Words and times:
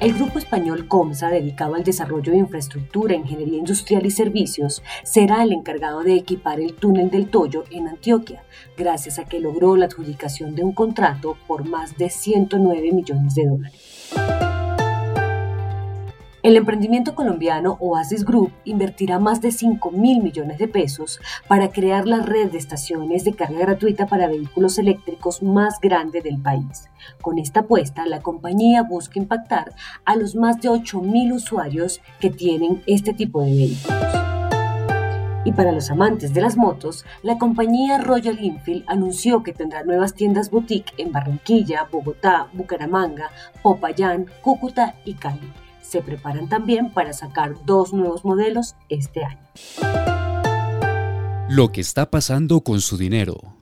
El 0.00 0.14
grupo 0.14 0.38
español 0.38 0.86
COMSA, 0.86 1.28
dedicado 1.28 1.74
al 1.74 1.82
desarrollo 1.82 2.30
de 2.30 2.38
infraestructura, 2.38 3.16
ingeniería 3.16 3.58
industrial 3.58 4.06
y 4.06 4.12
servicios, 4.12 4.80
será 5.02 5.42
el 5.42 5.52
encargado 5.52 6.04
de 6.04 6.14
equipar 6.14 6.60
el 6.60 6.74
túnel 6.74 7.10
del 7.10 7.28
Toyo 7.28 7.64
en 7.72 7.88
Antioquia, 7.88 8.44
gracias 8.76 9.18
a 9.18 9.24
que 9.24 9.40
logró 9.40 9.74
la 9.74 9.86
adjudicación 9.86 10.54
de 10.54 10.62
un 10.62 10.72
contrato 10.72 11.36
por 11.48 11.68
más 11.68 11.96
de 11.96 12.10
109 12.10 12.92
millones 12.92 13.34
de 13.34 13.46
dólares. 13.46 14.47
El 16.48 16.56
emprendimiento 16.56 17.14
colombiano 17.14 17.76
Oasis 17.78 18.24
Group 18.24 18.52
invertirá 18.64 19.18
más 19.18 19.42
de 19.42 19.52
5 19.52 19.90
mil 19.90 20.22
millones 20.22 20.56
de 20.56 20.66
pesos 20.66 21.20
para 21.46 21.68
crear 21.68 22.06
la 22.06 22.20
red 22.20 22.50
de 22.50 22.56
estaciones 22.56 23.22
de 23.24 23.34
carga 23.34 23.58
gratuita 23.58 24.06
para 24.06 24.28
vehículos 24.28 24.78
eléctricos 24.78 25.42
más 25.42 25.78
grande 25.78 26.22
del 26.22 26.40
país. 26.40 26.88
Con 27.20 27.38
esta 27.38 27.60
apuesta, 27.60 28.06
la 28.06 28.22
compañía 28.22 28.82
busca 28.82 29.18
impactar 29.18 29.74
a 30.06 30.16
los 30.16 30.36
más 30.36 30.58
de 30.62 30.70
8 30.70 31.02
mil 31.02 31.34
usuarios 31.34 32.00
que 32.18 32.30
tienen 32.30 32.82
este 32.86 33.12
tipo 33.12 33.42
de 33.42 33.50
vehículos. 33.50 34.02
Y 35.44 35.52
para 35.52 35.72
los 35.72 35.90
amantes 35.90 36.32
de 36.32 36.40
las 36.40 36.56
motos, 36.56 37.04
la 37.22 37.36
compañía 37.36 37.98
Royal 37.98 38.38
Enfield 38.38 38.84
anunció 38.86 39.42
que 39.42 39.52
tendrá 39.52 39.84
nuevas 39.84 40.14
tiendas 40.14 40.50
boutique 40.50 40.94
en 40.96 41.12
Barranquilla, 41.12 41.86
Bogotá, 41.92 42.48
Bucaramanga, 42.54 43.30
Popayán, 43.62 44.24
Cúcuta 44.40 44.94
y 45.04 45.12
Cali 45.12 45.52
se 45.88 46.02
preparan 46.02 46.48
también 46.48 46.90
para 46.92 47.12
sacar 47.12 47.54
dos 47.64 47.92
nuevos 47.92 48.24
modelos 48.24 48.76
este 48.88 49.24
año. 49.24 49.40
Lo 51.48 51.72
que 51.72 51.80
está 51.80 52.10
pasando 52.10 52.60
con 52.60 52.80
su 52.80 52.98
dinero. 52.98 53.57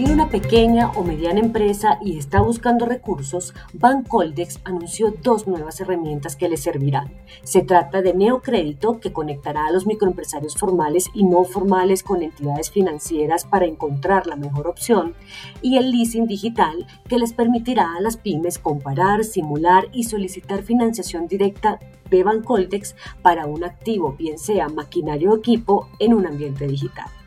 Tiene 0.00 0.14
una 0.14 0.30
pequeña 0.30 0.92
o 0.92 1.04
mediana 1.04 1.40
empresa 1.40 1.98
y 2.02 2.16
está 2.16 2.40
buscando 2.40 2.86
recursos, 2.86 3.52
Bancoldex 3.74 4.60
anunció 4.64 5.12
dos 5.22 5.46
nuevas 5.46 5.78
herramientas 5.78 6.36
que 6.36 6.48
le 6.48 6.56
servirán. 6.56 7.12
Se 7.42 7.60
trata 7.60 8.00
de 8.00 8.14
Neocrédito, 8.14 8.98
que 8.98 9.12
conectará 9.12 9.66
a 9.66 9.70
los 9.70 9.86
microempresarios 9.86 10.56
formales 10.56 11.10
y 11.12 11.24
no 11.24 11.44
formales 11.44 12.02
con 12.02 12.22
entidades 12.22 12.70
financieras 12.70 13.44
para 13.44 13.66
encontrar 13.66 14.26
la 14.26 14.36
mejor 14.36 14.68
opción, 14.68 15.12
y 15.60 15.76
el 15.76 15.90
Leasing 15.90 16.26
Digital, 16.26 16.86
que 17.06 17.18
les 17.18 17.34
permitirá 17.34 17.94
a 17.94 18.00
las 18.00 18.16
pymes 18.16 18.58
comparar, 18.58 19.22
simular 19.22 19.88
y 19.92 20.04
solicitar 20.04 20.62
financiación 20.62 21.26
directa 21.26 21.78
de 22.08 22.24
Bancoldex 22.24 22.96
para 23.20 23.44
un 23.44 23.64
activo, 23.64 24.14
bien 24.18 24.38
sea 24.38 24.70
maquinario 24.70 25.32
o 25.32 25.36
equipo, 25.36 25.90
en 25.98 26.14
un 26.14 26.24
ambiente 26.24 26.66
digital. 26.66 27.19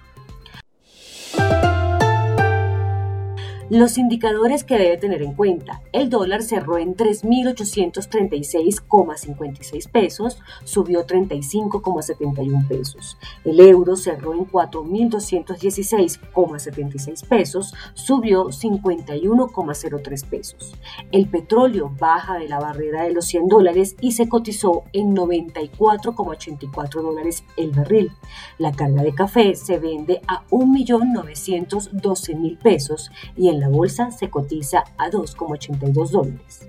Los 3.73 3.97
indicadores 3.97 4.63
que 4.63 4.77
debe 4.77 4.95
tener 4.97 5.21
en 5.23 5.33
cuenta. 5.33 5.81
El 5.93 6.11
dólar 6.11 6.43
cerró 6.43 6.77
en 6.77 6.95
3.836,56 6.95 9.89
pesos, 9.89 10.37
subió 10.63 11.07
35,71 11.07 12.67
pesos. 12.67 13.17
El 13.43 13.59
euro 13.59 13.95
cerró 13.95 14.35
en 14.35 14.45
4.216,76 14.45 17.27
pesos, 17.27 17.73
subió 17.95 18.49
51,03 18.49 20.29
pesos. 20.29 20.75
El 21.11 21.27
petróleo 21.27 21.91
baja 21.99 22.37
de 22.37 22.47
la 22.47 22.59
barrera 22.59 23.05
de 23.05 23.13
los 23.13 23.25
100 23.25 23.47
dólares 23.47 23.95
y 23.99 24.11
se 24.11 24.29
cotizó 24.29 24.83
en 24.93 25.15
94,84 25.15 27.01
dólares 27.01 27.43
el 27.57 27.71
barril. 27.71 28.11
La 28.59 28.71
carga 28.71 29.01
de 29.01 29.15
café 29.15 29.55
se 29.55 29.79
vende 29.79 30.21
a 30.27 30.45
1.912.000 30.49 32.59
pesos 32.59 33.09
y 33.35 33.49
en 33.49 33.62
la 33.63 33.69
bolsa 33.69 34.11
se 34.11 34.29
cotiza 34.29 34.83
a 34.97 35.09
2,82 35.09 36.09
dólares. 36.09 36.67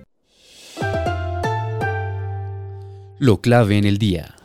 Lo 3.18 3.40
clave 3.40 3.78
en 3.78 3.84
el 3.84 3.98
día. 3.98 4.36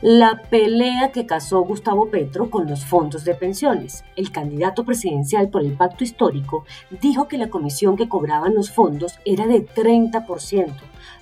La 0.00 0.42
pelea 0.50 1.12
que 1.12 1.24
casó 1.24 1.60
Gustavo 1.60 2.10
Petro 2.10 2.50
con 2.50 2.68
los 2.68 2.84
fondos 2.84 3.24
de 3.24 3.36
pensiones. 3.36 4.04
El 4.16 4.32
candidato 4.32 4.84
presidencial 4.84 5.50
por 5.50 5.62
el 5.62 5.74
pacto 5.74 6.02
histórico 6.02 6.64
dijo 7.00 7.28
que 7.28 7.38
la 7.38 7.50
comisión 7.50 7.96
que 7.96 8.08
cobraban 8.08 8.56
los 8.56 8.72
fondos 8.72 9.20
era 9.24 9.46
de 9.46 9.64
30%, 9.64 10.72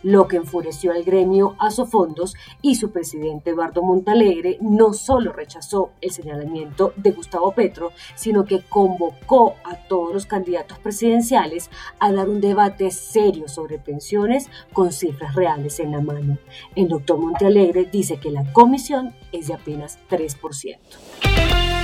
lo 0.03 0.29
que 0.29 0.37
enfureció 0.37 0.93
al 0.93 1.05
gremio 1.05 1.57
Asofondos 1.59 2.35
y 2.63 2.77
su 2.77 2.91
presidente 2.91 3.51
Eduardo 3.51 3.83
Montalegre 3.83 4.59
no 4.61 4.93
solo 4.93 5.33
rechazó 5.33 5.91
el 6.01 6.11
señalamiento 6.11 6.93
de 6.97 7.13
Gustavo 7.13 7.53
Petro, 7.53 7.93
sino 8.15 8.45
que 8.45 8.63
convocó 8.63 9.55
a 9.65 9.77
todos 9.89 10.13
los 10.13 10.27
candidatos 10.27 10.79
presidenciales 10.79 11.71
a 11.99 12.13
dar 12.13 12.29
un 12.29 12.41
debate 12.41 12.91
serio 12.91 13.49
sobre 13.49 13.79
pensiones 13.79 14.49
con 14.73 14.93
cifras 14.93 15.35
reales 15.35 15.81
en 15.81 15.93
la 15.93 16.01
mano. 16.01 16.39
El 16.75 16.89
doctor 16.89 17.19
Montalegre 17.19 17.85
dice 17.85 18.19
que 18.19 18.31
la 18.31 18.53
comisión 18.53 19.15
es 19.33 19.49
de 19.49 19.55
apenas 19.55 19.99
3%. 20.09 21.76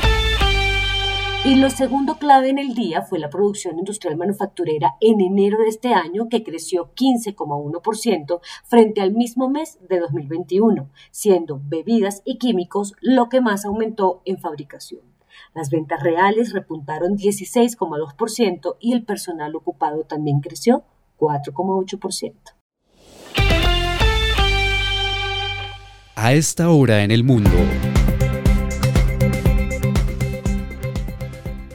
Y 1.44 1.56
lo 1.56 1.70
segundo 1.70 2.18
clave 2.18 2.50
en 2.50 2.58
el 2.58 2.72
día 2.72 3.02
fue 3.02 3.18
la 3.18 3.28
producción 3.28 3.76
industrial 3.76 4.16
manufacturera 4.16 4.94
en 5.00 5.20
enero 5.20 5.58
de 5.58 5.70
este 5.70 5.92
año, 5.92 6.28
que 6.28 6.44
creció 6.44 6.92
15,1% 6.94 8.40
frente 8.62 9.00
al 9.00 9.10
mismo 9.10 9.50
mes 9.50 9.76
de 9.88 9.98
2021, 9.98 10.88
siendo 11.10 11.60
bebidas 11.64 12.22
y 12.24 12.38
químicos 12.38 12.94
lo 13.00 13.28
que 13.28 13.40
más 13.40 13.64
aumentó 13.64 14.22
en 14.24 14.38
fabricación. 14.38 15.00
Las 15.52 15.68
ventas 15.68 16.00
reales 16.00 16.52
repuntaron 16.52 17.16
16,2% 17.16 18.76
y 18.78 18.92
el 18.92 19.04
personal 19.04 19.56
ocupado 19.56 20.04
también 20.04 20.38
creció 20.38 20.84
4,8%. 21.18 22.34
A 26.14 26.34
esta 26.34 26.70
hora 26.70 27.02
en 27.02 27.10
el 27.10 27.24
mundo. 27.24 27.50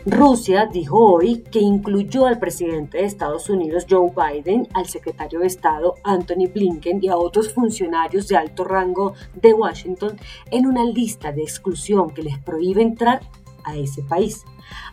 Rusia 0.10 0.70
dijo 0.72 1.16
hoy 1.16 1.44
que 1.52 1.60
incluyó 1.60 2.28
al 2.28 2.40
presidente 2.40 2.98
de 2.98 3.04
Estados 3.04 3.50
Unidos 3.50 3.86
Joe 3.90 4.10
Biden, 4.16 4.66
al 4.74 4.88
secretario 4.88 5.42
de 5.42 5.48
Estado 5.48 5.96
Anthony 6.06 6.48
Blinken 6.54 7.04
y 7.04 7.10
a 7.10 7.18
otros 7.18 7.54
funcionarios 7.54 8.30
de 8.30 8.38
alto 8.38 8.64
rango 8.64 9.16
de 9.36 9.54
Washington 9.54 10.18
en 10.50 10.66
una 10.66 10.86
lista 10.86 11.34
de 11.34 11.42
exclusión 11.42 12.12
que 12.12 12.24
les 12.24 12.40
prohíbe 12.40 12.82
entrar 12.82 13.20
a 13.66 13.76
ese 13.76 14.02
país. 14.02 14.46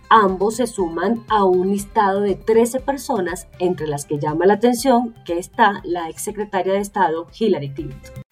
Ambos 0.08 0.56
se 0.56 0.66
suman 0.66 1.22
a 1.28 1.44
un 1.44 1.70
listado 1.70 2.20
de 2.20 2.34
13 2.34 2.80
personas, 2.80 3.46
entre 3.60 3.86
las 3.86 4.06
que 4.06 4.18
llama 4.18 4.46
la 4.46 4.54
atención 4.54 5.14
que 5.24 5.38
está 5.38 5.80
la 5.84 6.08
exsecretaria 6.08 6.72
de 6.72 6.80
Estado 6.80 7.28
Hillary 7.38 7.72
Clinton. 7.72 8.23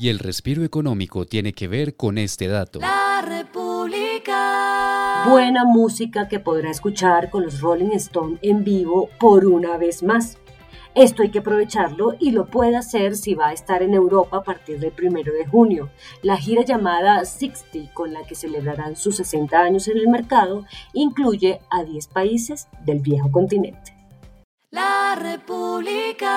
Y 0.00 0.08
el 0.08 0.18
respiro 0.18 0.64
económico 0.64 1.26
tiene 1.26 1.52
que 1.52 1.68
ver 1.68 1.94
con 1.94 2.16
este 2.16 2.48
dato. 2.48 2.80
La 2.80 3.20
República. 3.20 5.26
Buena 5.28 5.66
música 5.66 6.26
que 6.26 6.40
podrá 6.40 6.70
escuchar 6.70 7.28
con 7.28 7.42
los 7.42 7.60
Rolling 7.60 7.92
Stone 7.96 8.38
en 8.40 8.64
vivo 8.64 9.10
por 9.20 9.44
una 9.44 9.76
vez 9.76 10.02
más. 10.02 10.38
Esto 10.94 11.22
hay 11.22 11.30
que 11.30 11.40
aprovecharlo 11.40 12.16
y 12.18 12.30
lo 12.30 12.46
puede 12.46 12.78
hacer 12.78 13.14
si 13.14 13.34
va 13.34 13.48
a 13.48 13.52
estar 13.52 13.82
en 13.82 13.92
Europa 13.92 14.38
a 14.38 14.42
partir 14.42 14.80
del 14.80 14.92
primero 14.92 15.34
de 15.34 15.46
junio. 15.46 15.90
La 16.22 16.38
gira 16.38 16.64
llamada 16.64 17.22
60, 17.22 17.92
con 17.92 18.14
la 18.14 18.26
que 18.26 18.34
celebrarán 18.34 18.96
sus 18.96 19.16
60 19.16 19.60
años 19.60 19.86
en 19.86 19.98
el 19.98 20.08
mercado, 20.08 20.64
incluye 20.94 21.60
a 21.68 21.84
10 21.84 22.06
países 22.06 22.68
del 22.86 23.00
viejo 23.00 23.30
continente. 23.30 23.94
La 24.70 25.14
República. 25.14 26.30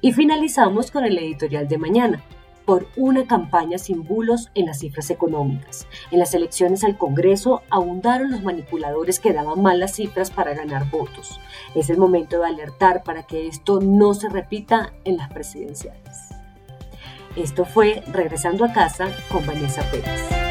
Y 0.00 0.12
finalizamos 0.12 0.90
con 0.90 1.04
el 1.04 1.18
editorial 1.18 1.68
de 1.68 1.78
mañana 1.78 2.22
por 2.64 2.86
una 2.96 3.26
campaña 3.26 3.78
sin 3.78 4.04
bulos 4.04 4.50
en 4.54 4.66
las 4.66 4.78
cifras 4.78 5.10
económicas. 5.10 5.86
En 6.10 6.18
las 6.18 6.34
elecciones 6.34 6.84
al 6.84 6.96
Congreso 6.96 7.62
abundaron 7.70 8.30
los 8.30 8.42
manipuladores 8.42 9.20
que 9.20 9.32
daban 9.32 9.62
malas 9.62 9.94
cifras 9.94 10.30
para 10.30 10.54
ganar 10.54 10.90
votos. 10.90 11.40
Es 11.74 11.90
el 11.90 11.98
momento 11.98 12.40
de 12.40 12.48
alertar 12.48 13.02
para 13.02 13.24
que 13.24 13.46
esto 13.46 13.80
no 13.80 14.14
se 14.14 14.28
repita 14.28 14.92
en 15.04 15.16
las 15.16 15.30
presidenciales. 15.30 16.30
Esto 17.36 17.64
fue 17.64 18.02
Regresando 18.12 18.64
a 18.64 18.72
casa 18.72 19.08
con 19.30 19.44
Vanessa 19.44 19.82
Pérez. 19.90 20.43